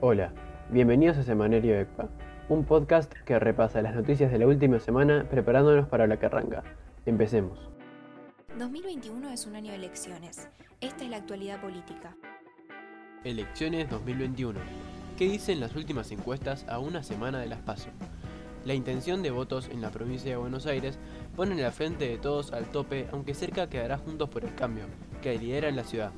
[0.00, 0.32] Hola,
[0.70, 2.08] bienvenidos a Semanario ECPA,
[2.48, 6.62] un podcast que repasa las noticias de la última semana preparándonos para la que arranca.
[7.04, 7.58] Empecemos.
[8.56, 10.48] 2021 es un año de elecciones.
[10.80, 12.16] Esta es la actualidad política.
[13.24, 14.60] Elecciones 2021.
[15.16, 17.88] ¿Qué dicen las últimas encuestas a una semana de las PASO?
[18.64, 20.96] La intención de votos en la provincia de Buenos Aires
[21.34, 24.84] pone la frente de todos al tope, aunque cerca quedará Juntos por el Cambio,
[25.22, 26.12] que lidera en la ciudad.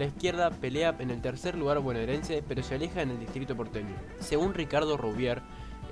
[0.00, 3.94] La izquierda pelea en el tercer lugar bonaerense, pero se aleja en el distrito porteño.
[4.18, 5.42] Según Ricardo Rouvier,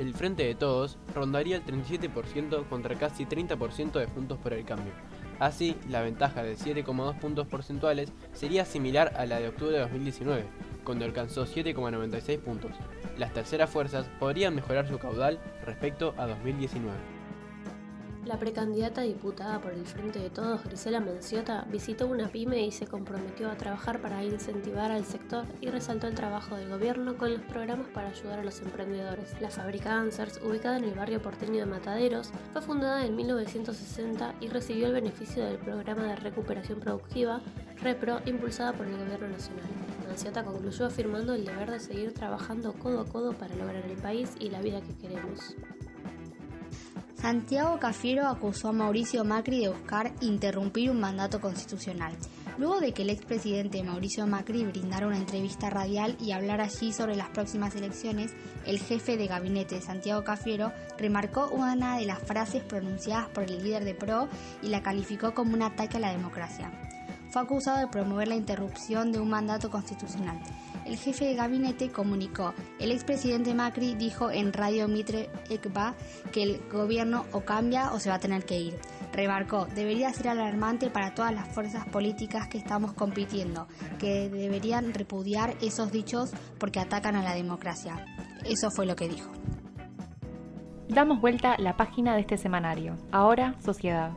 [0.01, 4.95] el Frente de Todos rondaría el 37% contra casi 30% de Juntos por el Cambio.
[5.39, 10.47] Así, la ventaja de 7,2 puntos porcentuales sería similar a la de octubre de 2019,
[10.85, 12.73] cuando alcanzó 7,96 puntos.
[13.19, 17.18] Las terceras fuerzas podrían mejorar su caudal respecto a 2019.
[18.29, 22.87] La precandidata diputada por el Frente de Todos, Grisela Manciota, visitó una pyme y se
[22.87, 27.41] comprometió a trabajar para incentivar al sector y resaltó el trabajo del gobierno con los
[27.41, 29.41] programas para ayudar a los emprendedores.
[29.41, 34.49] La fábrica Answers, ubicada en el barrio porteño de Mataderos, fue fundada en 1960 y
[34.49, 37.41] recibió el beneficio del programa de recuperación productiva
[37.81, 39.65] REPRO impulsada por el gobierno nacional.
[40.07, 44.33] Manciota concluyó afirmando el deber de seguir trabajando codo a codo para lograr el país
[44.39, 45.55] y la vida que queremos.
[47.21, 52.13] Santiago Cafiero acusó a Mauricio Macri de buscar interrumpir un mandato constitucional.
[52.59, 57.17] Luego de que el expresidente Mauricio Macri brindara una entrevista radial y hablara allí sobre
[57.17, 58.35] las próximas elecciones,
[58.67, 63.85] el jefe de gabinete Santiago Cafiero remarcó una de las frases pronunciadas por el líder
[63.85, 64.29] de PRO
[64.63, 66.71] y la calificó como un ataque a la democracia.
[67.31, 70.39] Fue acusado de promover la interrupción de un mandato constitucional
[70.89, 72.55] el jefe de gabinete comunicó.
[72.79, 75.95] El expresidente Macri dijo en Radio Mitre Ekba
[76.33, 78.79] que el gobierno o cambia o se va a tener que ir.
[79.13, 85.57] Remarcó, debería ser alarmante para todas las fuerzas políticas que estamos compitiendo, que deberían repudiar
[85.61, 88.05] esos dichos porque atacan a la democracia.
[88.45, 89.31] Eso fue lo que dijo.
[90.89, 92.97] Damos vuelta la página de este semanario.
[93.13, 94.13] Ahora, sociedad.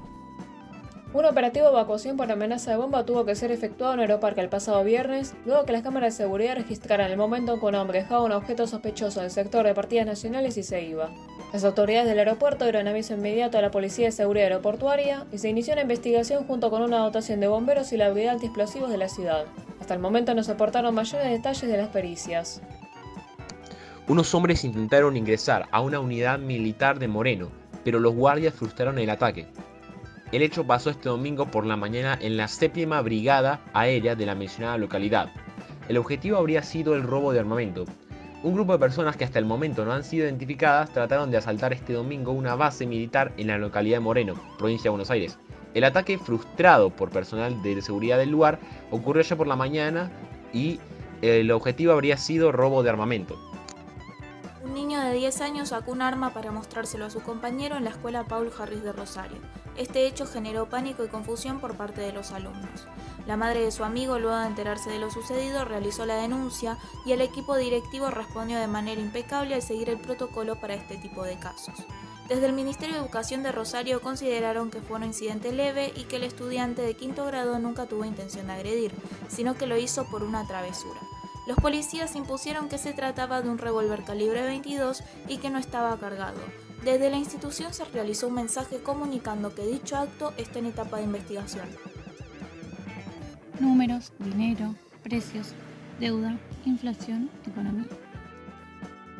[1.13, 4.47] Un operativo de evacuación por amenaza de bomba tuvo que ser efectuado en Aeroparque el
[4.47, 7.99] pasado viernes, luego que las cámaras de seguridad registraran el momento en que un hombre
[7.99, 11.09] dejaba un objeto sospechoso en el sector de partidas nacionales y se iba.
[11.51, 15.49] Las autoridades del aeropuerto dieron aviso inmediato a la Policía de Seguridad Aeroportuaria y se
[15.49, 19.09] inició una investigación junto con una dotación de bomberos y la habilidad antiexplosivos de la
[19.09, 19.43] ciudad.
[19.81, 22.61] Hasta el momento no se aportaron mayores detalles de las pericias.
[24.07, 27.49] Unos hombres intentaron ingresar a una unidad militar de Moreno,
[27.83, 29.47] pero los guardias frustraron el ataque.
[30.31, 34.33] El hecho pasó este domingo por la mañana en la séptima brigada aérea de la
[34.33, 35.29] mencionada localidad.
[35.89, 37.83] El objetivo habría sido el robo de armamento.
[38.41, 41.73] Un grupo de personas que hasta el momento no han sido identificadas trataron de asaltar
[41.73, 45.37] este domingo una base militar en la localidad de Moreno, provincia de Buenos Aires.
[45.73, 48.59] El ataque frustrado por personal de seguridad del lugar
[48.89, 50.09] ocurrió ya por la mañana
[50.53, 50.79] y
[51.21, 53.37] el objetivo habría sido robo de armamento.
[55.11, 58.49] De 10 años sacó un arma para mostrárselo a su compañero en la escuela Paul
[58.57, 59.39] Harris de Rosario.
[59.75, 62.87] Este hecho generó pánico y confusión por parte de los alumnos.
[63.27, 67.11] La madre de su amigo, luego de enterarse de lo sucedido, realizó la denuncia y
[67.11, 71.37] el equipo directivo respondió de manera impecable al seguir el protocolo para este tipo de
[71.37, 71.75] casos.
[72.29, 76.15] Desde el Ministerio de Educación de Rosario consideraron que fue un incidente leve y que
[76.15, 78.93] el estudiante de quinto grado nunca tuvo intención de agredir,
[79.27, 81.01] sino que lo hizo por una travesura.
[81.47, 85.97] Los policías impusieron que se trataba de un revólver calibre 22 y que no estaba
[85.97, 86.39] cargado.
[86.83, 91.03] Desde la institución se realizó un mensaje comunicando que dicho acto está en etapa de
[91.03, 91.67] investigación.
[93.59, 95.53] Números, dinero, precios,
[95.99, 97.87] deuda, inflación, economía.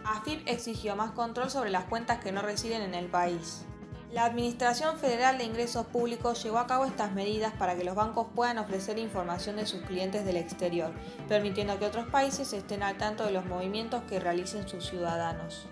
[0.04, 3.66] AFIP exigió más control sobre las cuentas que no residen en el país.
[4.14, 8.28] La Administración Federal de Ingresos Públicos llevó a cabo estas medidas para que los bancos
[8.36, 10.92] puedan ofrecer información de sus clientes del exterior,
[11.30, 15.66] permitiendo que otros países estén al tanto de los movimientos que realicen sus ciudadanos.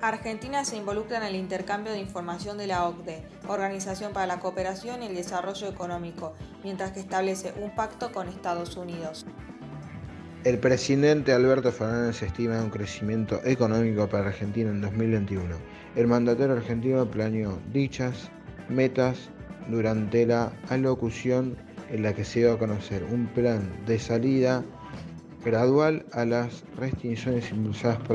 [0.00, 5.04] Argentina se involucra en el intercambio de información de la OCDE, Organización para la Cooperación
[5.04, 9.26] y el Desarrollo Económico, mientras que establece un pacto con Estados Unidos.
[10.46, 15.42] El presidente Alberto Fernández estima un crecimiento económico para Argentina en 2021.
[15.96, 18.30] El mandatario argentino planeó dichas
[18.68, 19.28] metas
[19.68, 21.56] durante la alocución
[21.90, 24.62] en la que se dio a conocer un plan de salida
[25.44, 28.14] gradual a las restricciones impulsadas por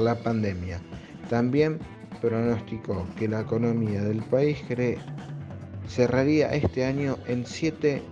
[0.00, 0.80] la, pandemia.
[1.28, 1.78] También
[2.20, 4.58] pronosticó que la economía del país
[5.86, 8.02] cerraría este año en 7%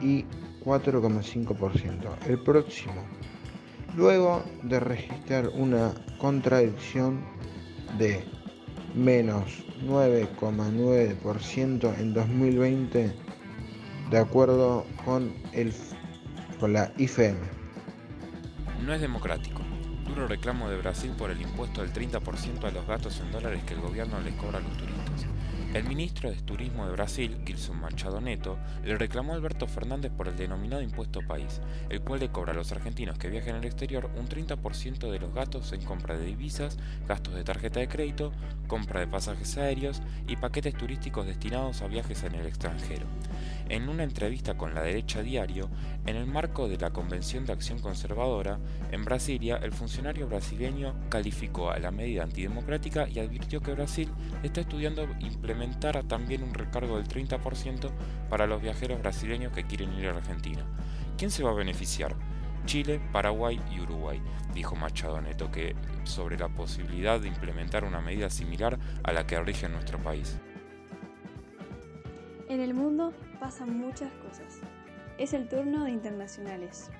[0.00, 0.24] y
[0.68, 3.02] 4,5% el próximo,
[3.96, 7.24] luego de registrar una contradicción
[7.96, 8.22] de
[8.94, 13.14] menos 9,9% en 2020
[14.10, 15.72] de acuerdo con, el,
[16.60, 17.38] con la IFM.
[18.84, 19.62] No es democrático.
[20.06, 23.72] Duro reclamo de Brasil por el impuesto del 30% a los gastos en dólares que
[23.72, 24.97] el gobierno les cobra a los turistas.
[25.74, 30.26] El ministro de Turismo de Brasil, Gilson Machado Neto, le reclamó a Alberto Fernández por
[30.26, 31.60] el denominado impuesto país,
[31.90, 35.34] el cual le cobra a los argentinos que viajen al exterior un 30% de los
[35.34, 38.32] gastos en compra de divisas, gastos de tarjeta de crédito,
[38.66, 43.04] compra de pasajes aéreos y paquetes turísticos destinados a viajes en el extranjero.
[43.68, 45.68] En una entrevista con la derecha diario,
[46.06, 48.58] en el marco de la Convención de Acción Conservadora,
[48.90, 54.08] en Brasilia, el funcionario brasileño calificó a la medida antidemocrática y advirtió que Brasil
[54.42, 55.57] está estudiando implementar
[56.06, 57.90] también un recargo del 30%
[58.28, 60.64] para los viajeros brasileños que quieren ir a Argentina.
[61.16, 62.14] ¿Quién se va a beneficiar?
[62.64, 64.20] Chile, Paraguay y Uruguay,
[64.54, 65.50] dijo Machado Neto
[66.04, 70.38] sobre la posibilidad de implementar una medida similar a la que rige en nuestro país.
[72.48, 74.60] En el mundo pasan muchas cosas.
[75.18, 76.90] Es el turno de internacionales.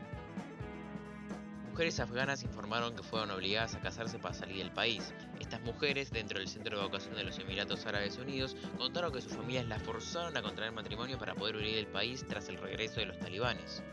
[1.79, 5.15] Mujeres afganas informaron que fueron obligadas a casarse para salir del país.
[5.39, 9.35] Estas mujeres, dentro del Centro de Educación de los Emiratos Árabes Unidos, contaron que sus
[9.35, 13.07] familias las forzaron a contraer matrimonio para poder huir del país tras el regreso de
[13.07, 13.85] los talibanes.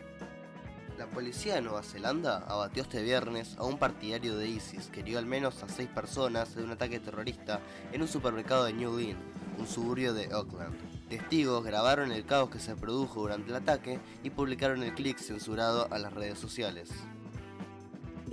[0.98, 5.20] La policía de Nueva Zelanda abatió este viernes a un partidario de ISIS que hirió
[5.20, 7.62] al menos a seis personas de un ataque terrorista
[7.92, 9.18] en un supermercado de New Lynn,
[9.60, 10.76] un suburbio de Auckland.
[11.08, 15.88] Testigos grabaron el caos que se produjo durante el ataque y publicaron el clic censurado
[15.92, 16.90] a las redes sociales.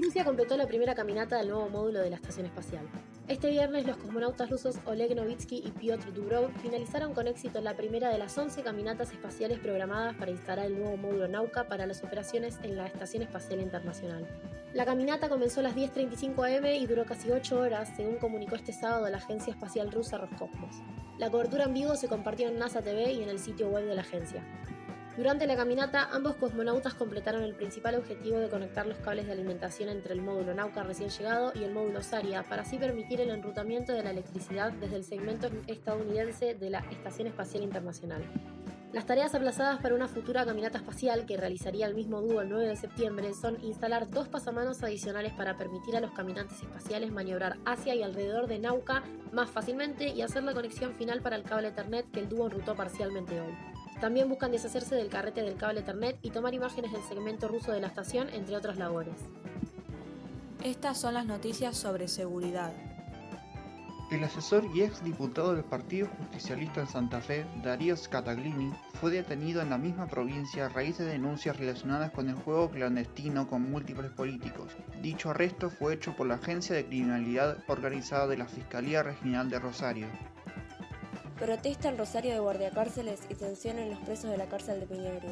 [0.03, 2.85] Rusia completó la primera caminata del nuevo módulo de la estación espacial.
[3.29, 8.11] Este viernes los cosmonautas rusos Oleg Novitsky y Piotr Durov finalizaron con éxito la primera
[8.11, 12.59] de las 11 caminatas espaciales programadas para instalar el nuevo módulo Nauka para las operaciones
[12.65, 14.27] en la Estación Espacial Internacional.
[14.75, 18.73] La caminata comenzó a las 10.35 am y duró casi 8 horas, según comunicó este
[18.73, 20.83] sábado la agencia espacial rusa Roscosmos.
[21.17, 23.95] La cobertura en vivo se compartió en NASA TV y en el sitio web de
[23.95, 24.43] la agencia.
[25.17, 29.91] Durante la caminata, ambos cosmonautas completaron el principal objetivo de conectar los cables de alimentación
[29.91, 33.93] entre el módulo Nauka recién llegado y el módulo Saria para así permitir el enrutamiento
[33.93, 38.23] de la electricidad desde el segmento estadounidense de la Estación Espacial Internacional.
[38.95, 42.69] Las tareas aplazadas para una futura caminata espacial que realizaría el mismo dúo el 9
[42.69, 47.95] de septiembre son instalar dos pasamanos adicionales para permitir a los caminantes espaciales maniobrar hacia
[47.95, 52.11] y alrededor de Nauka más fácilmente y hacer la conexión final para el cable Ethernet
[52.11, 53.72] que el dúo enrutó parcialmente hoy.
[54.03, 57.81] También buscan deshacerse del carrete del cable Ethernet y tomar imágenes del segmento ruso de
[57.81, 59.15] la estación, entre otras labores.
[60.65, 62.73] Estas son las noticias sobre seguridad.
[64.11, 69.63] El asesor y ex diputado del Partido Justicialista en Santa Fe, Darío Scataglini, fue detenido
[69.63, 74.11] en la misma provincia a raíz de denuncias relacionadas con el juego clandestino con múltiples
[74.11, 74.73] políticos.
[75.01, 79.61] Dicho arresto fue hecho por la Agencia de Criminalidad Organizada de la Fiscalía Regional de
[79.61, 80.09] Rosario.
[81.43, 85.29] Protesta en Rosario de guardiacárceles y tensión en los presos de la cárcel de Piñeiro.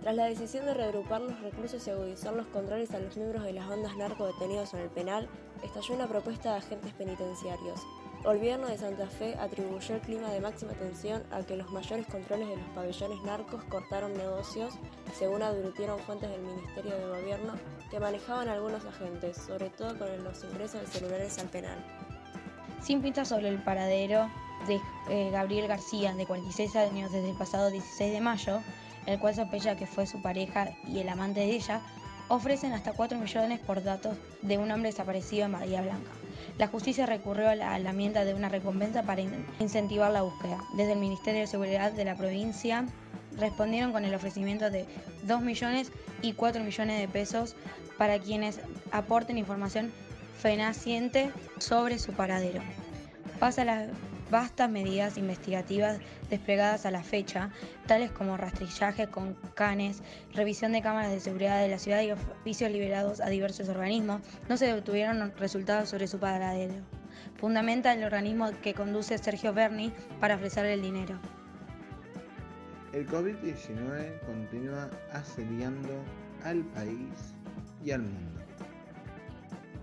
[0.00, 3.54] Tras la decisión de reagrupar los reclusos y agudizar los controles a los miembros de
[3.54, 5.28] las bandas narco detenidos en el penal,
[5.64, 7.80] estalló una propuesta de agentes penitenciarios.
[8.18, 12.06] El gobierno de Santa Fe atribuyó el clima de máxima tensión a que los mayores
[12.06, 14.74] controles de los pabellones narcos cortaron negocios,
[15.18, 17.54] según advirtieron fuentes del Ministerio de Gobierno
[17.90, 21.84] que manejaban algunos agentes, sobre todo con los ingresos de celulares al penal.
[22.80, 24.28] Sin pistas sobre el paradero
[24.68, 28.60] de eh, Gabriel García, de 46 años, desde el pasado 16 de mayo,
[29.06, 31.80] el cual sospecha que fue su pareja y el amante de ella,
[32.28, 36.10] ofrecen hasta 4 millones por datos de un hombre desaparecido en Bahía Blanca.
[36.58, 40.22] La justicia recurrió a la, a la enmienda de una recompensa para in- incentivar la
[40.22, 40.58] búsqueda.
[40.74, 42.84] Desde el Ministerio de Seguridad de la provincia
[43.38, 44.84] respondieron con el ofrecimiento de
[45.22, 47.56] 2 millones y 4 millones de pesos
[47.96, 48.60] para quienes
[48.92, 49.90] aporten información
[50.38, 52.60] fehaciente sobre su paradero.
[53.40, 53.88] Pasa las
[54.30, 55.98] vastas medidas investigativas
[56.30, 57.50] desplegadas a la fecha,
[57.86, 60.02] tales como rastrillaje con canes,
[60.34, 64.56] revisión de cámaras de seguridad de la ciudad y oficios liberados a diversos organismos, no
[64.56, 66.74] se obtuvieron resultados sobre su paradero.
[67.36, 71.18] Fundamenta el organismo que conduce Sergio Berni para ofrecer el dinero.
[72.92, 76.02] El COVID-19 continúa asediando
[76.44, 77.34] al país
[77.84, 78.40] y al mundo.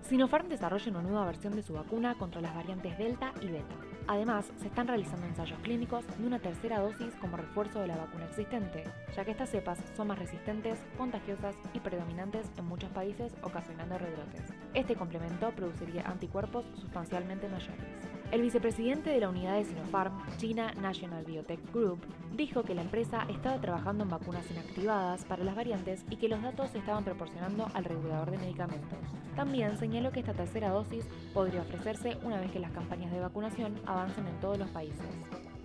[0.02, 3.74] Sinopharm desarrolla una nueva versión de su vacuna contra las variantes Delta y Beta.
[4.08, 8.26] Además, se están realizando ensayos clínicos de una tercera dosis como refuerzo de la vacuna
[8.26, 8.84] existente,
[9.16, 14.42] ya que estas cepas son más resistentes, contagiosas y predominantes en muchos países, ocasionando rebrotes.
[14.74, 18.15] Este complemento produciría anticuerpos sustancialmente mayores.
[18.32, 22.00] El vicepresidente de la unidad de Sinopharm, China National Biotech Group,
[22.36, 26.42] dijo que la empresa estaba trabajando en vacunas inactivadas para las variantes y que los
[26.42, 28.98] datos se estaban proporcionando al regulador de medicamentos.
[29.36, 33.80] También señaló que esta tercera dosis podría ofrecerse una vez que las campañas de vacunación
[33.86, 35.06] avancen en todos los países.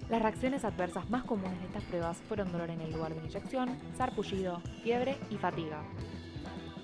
[0.10, 3.70] Las reacciones adversas más comunes de estas pruebas fueron dolor en el lugar de inyección,
[3.98, 5.82] sarpullido, fiebre y fatiga.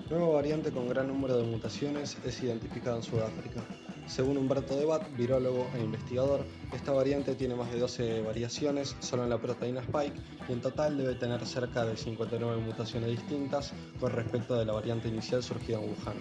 [0.09, 3.61] Nueva variante con gran número de mutaciones es identificada en Sudáfrica.
[4.07, 9.29] Según Humberto Debat, virólogo e investigador, esta variante tiene más de 12 variaciones solo en
[9.29, 14.57] la proteína Spike y en total debe tener cerca de 59 mutaciones distintas con respecto
[14.57, 16.17] de la variante inicial surgida en Wuhan.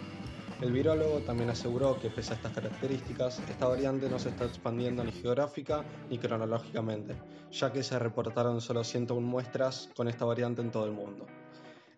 [0.61, 5.05] El virólogo también aseguró que pese a estas características, esta variante no se está expandiendo
[5.05, 7.15] ni geográfica ni cronológicamente,
[7.53, 11.27] ya que se reportaron solo 101 muestras con esta variante en todo el mundo.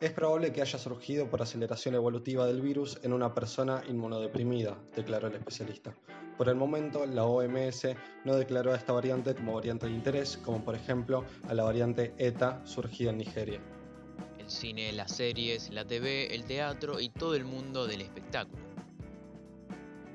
[0.00, 5.26] Es probable que haya surgido por aceleración evolutiva del virus en una persona inmunodeprimida, declaró
[5.26, 5.92] el especialista.
[6.36, 10.64] Por el momento, la OMS no declaró a esta variante como variante de interés, como
[10.64, 13.60] por ejemplo a la variante ETA surgida en Nigeria.
[14.38, 18.62] El cine, las series, la TV, el teatro y todo el mundo del espectáculo.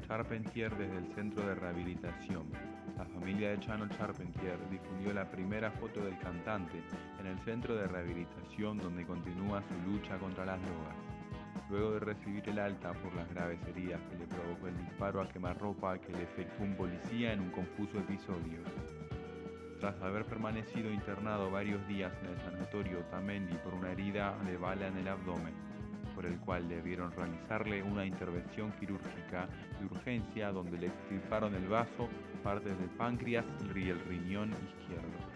[0.07, 2.72] Charpentier desde el Centro de Rehabilitación.
[2.97, 6.81] La familia de Chano Charpentier difundió la primera foto del cantante
[7.19, 10.95] en el centro de rehabilitación donde continúa su lucha contra las drogas.
[11.69, 15.27] Luego de recibir el alta por las graves heridas que le provocó el disparo a
[15.27, 18.59] quemarropa que le efectuó un policía en un confuso episodio.
[19.79, 24.87] Tras haber permanecido internado varios días en el sanatorio Tamendi por una herida de bala
[24.87, 25.53] en el abdomen,
[26.15, 29.47] por el cual debieron realizarle una intervención quirúrgica
[29.79, 32.07] de urgencia donde le extirparon el vaso,
[32.43, 35.33] partes del páncreas y el riñón izquierdo.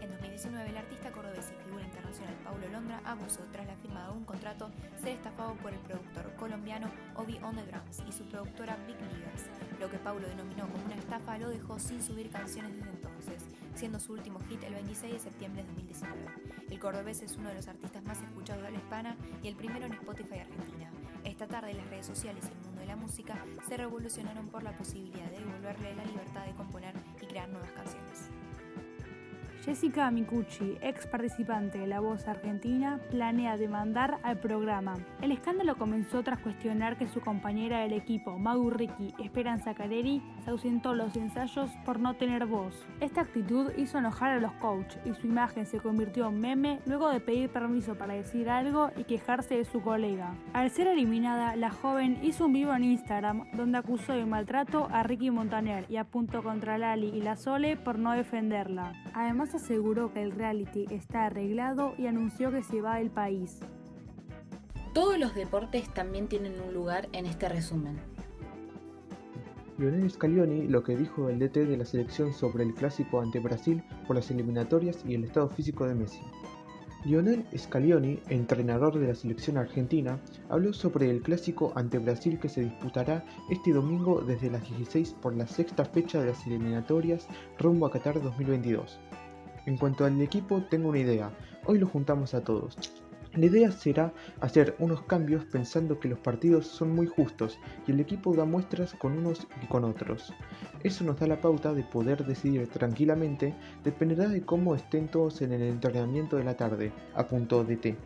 [0.00, 4.12] En 2019, el artista cordobés y figura internacional Paulo Londra acusó, tras la firma de
[4.12, 8.76] un contrato, ser estafado por el productor colombiano Obi On The Drums y su productora
[8.86, 9.44] Big Leaguers.
[9.78, 14.00] Lo que Paulo denominó como una estafa lo dejó sin subir canciones desde entonces, siendo
[14.00, 16.16] su último hit el 26 de septiembre de 2019.
[16.70, 19.84] El cordobés es uno de los artistas más escuchados de habla hispana y el primero
[19.84, 20.90] en Spotify Argentina.
[21.24, 22.59] Esta tarde las redes sociales y
[22.90, 23.36] la música
[23.68, 26.92] se revolucionaron por la posibilidad de devolverle la libertad de componer
[27.22, 28.39] y crear nuevas canciones.
[29.64, 34.94] Jessica Micucci, ex participante de La Voz Argentina, planea demandar al programa.
[35.20, 40.50] El escándalo comenzó tras cuestionar que su compañera del equipo, Magu Ricky Esperanza Careri, se
[40.50, 42.74] ausentó los ensayos por no tener voz.
[43.00, 47.10] Esta actitud hizo enojar a los coaches y su imagen se convirtió en meme luego
[47.10, 50.34] de pedir permiso para decir algo y quejarse de su colega.
[50.54, 55.02] Al ser eliminada, la joven hizo un vivo en Instagram donde acusó de maltrato a
[55.02, 58.94] Ricky Montaner y apuntó contra Lali y la Sole por no defenderla.
[59.12, 63.60] Además aseguró que el reality está arreglado y anunció que se va del país.
[64.92, 67.98] Todos los deportes también tienen un lugar en este resumen.
[69.78, 73.82] Lionel Scalioni lo que dijo el DT de la selección sobre el clásico ante Brasil
[74.06, 76.20] por las eliminatorias y el estado físico de Messi.
[77.02, 82.60] Lionel Scalioni, entrenador de la selección argentina, habló sobre el clásico ante Brasil que se
[82.60, 87.26] disputará este domingo desde las 16 por la sexta fecha de las eliminatorias
[87.58, 89.00] rumbo a Qatar 2022.
[89.66, 91.30] En cuanto al equipo, tengo una idea.
[91.66, 92.76] Hoy lo juntamos a todos.
[93.34, 98.00] La idea será hacer unos cambios pensando que los partidos son muy justos y el
[98.00, 100.32] equipo da muestras con unos y con otros.
[100.82, 105.52] Eso nos da la pauta de poder decidir tranquilamente, dependerá de cómo estén todos en
[105.52, 107.96] el entrenamiento de la tarde, apuntó DT.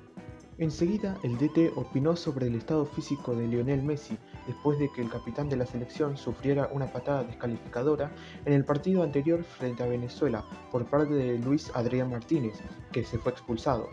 [0.59, 5.11] Enseguida, el DT opinó sobre el estado físico de Lionel Messi después de que el
[5.11, 8.13] capitán de la selección sufriera una patada descalificadora
[8.45, 12.61] en el partido anterior frente a Venezuela por parte de Luis Adrián Martínez,
[12.93, 13.89] que se fue expulsado.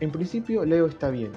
[0.00, 1.32] En principio, Leo está bien.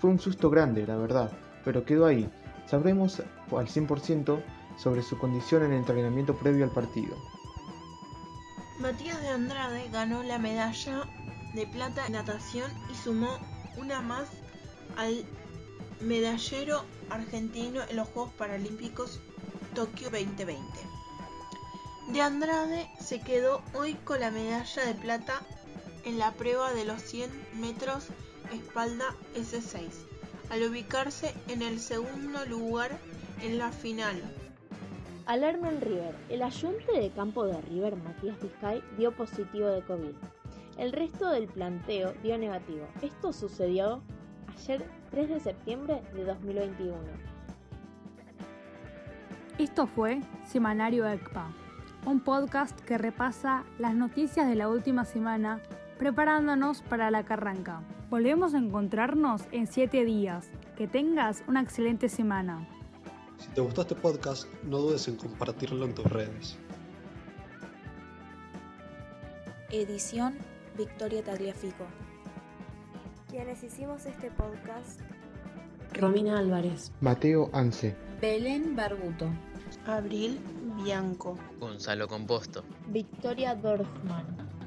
[0.00, 1.32] Fue un susto grande, la verdad,
[1.64, 2.30] pero quedó ahí.
[2.66, 4.42] Sabremos al 100%
[4.76, 7.16] sobre su condición en el entrenamiento previo al partido.
[8.80, 11.04] Matías de Andrade ganó la medalla
[11.54, 13.38] de plata en natación y sumó
[13.78, 14.28] una más
[14.96, 15.24] al
[16.00, 19.20] medallero argentino en los Juegos Paralímpicos
[19.74, 20.62] Tokio 2020.
[22.08, 25.40] De Andrade se quedó hoy con la medalla de plata
[26.04, 28.06] en la prueba de los 100 metros
[28.52, 29.88] espalda S6,
[30.50, 32.96] al ubicarse en el segundo lugar
[33.42, 34.22] en la final.
[35.26, 36.14] Alarma en River.
[36.28, 40.14] El ayunte de campo de River, Matías Vizcay, dio positivo de COVID.
[40.78, 42.86] El resto del planteo dio negativo.
[43.02, 44.02] Esto sucedió
[44.56, 46.96] ayer 3 de septiembre de 2021.
[49.58, 51.50] Esto fue Semanario ECPA,
[52.04, 55.60] un podcast que repasa las noticias de la última semana
[55.98, 57.82] preparándonos para la carranca.
[58.10, 60.50] Volvemos a encontrarnos en 7 días.
[60.76, 62.68] Que tengas una excelente semana.
[63.38, 66.58] Si te gustó este podcast, no dudes en compartirlo en tus redes.
[69.70, 70.34] Edición
[70.76, 71.86] Victoria Tagliafico.
[73.36, 74.98] Quienes hicimos este podcast,
[75.92, 79.28] Romina Álvarez, Mateo Anse, Belén Barbuto,
[79.86, 80.40] Abril
[80.82, 84.24] Bianco, Gonzalo Composto, Victoria Dorfman,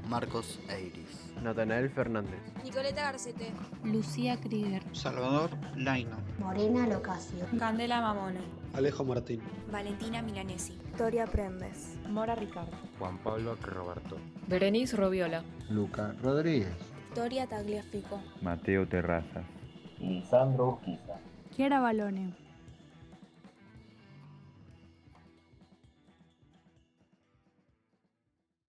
[0.08, 1.30] Marcos Eiris.
[1.42, 2.40] Natanael Fernández.
[2.64, 3.52] Nicoleta Garcete.
[3.84, 4.84] Lucía Krieger.
[4.92, 6.18] Salvador Laino.
[6.40, 7.46] Morena Locasio.
[7.58, 8.42] Candela Mamone.
[8.74, 9.42] Alejo Martín.
[9.72, 10.78] Valentina Milanesi.
[10.86, 11.96] Victoria Prendes.
[12.10, 12.76] Mora Ricardo.
[12.98, 14.18] Juan Pablo Roberto.
[14.48, 15.44] Berenice Robiola.
[15.70, 16.76] Luca Rodríguez.
[17.10, 18.22] Victoria Tagliafico.
[18.42, 19.44] Mateo Terrazas.
[19.98, 21.18] Lisandro Urquiza.
[21.50, 22.34] Chiara Balone.